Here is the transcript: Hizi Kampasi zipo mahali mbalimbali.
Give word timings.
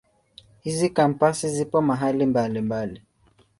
Hizi 0.61 0.89
Kampasi 0.89 1.49
zipo 1.49 1.81
mahali 1.81 2.25
mbalimbali. 2.25 3.01